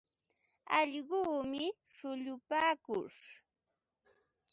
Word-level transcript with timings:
Allquumi 0.77 1.63
shullupaakush. 1.95 3.23